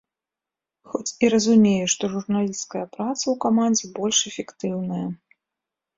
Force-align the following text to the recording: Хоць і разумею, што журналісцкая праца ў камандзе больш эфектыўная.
Хоць 0.93 1.15
і 1.27 1.29
разумею, 1.33 1.85
што 1.93 2.03
журналісцкая 2.15 2.83
праца 2.97 3.19
ў 3.19 3.35
камандзе 3.45 3.85
больш 3.99 4.19
эфектыўная. 4.31 5.07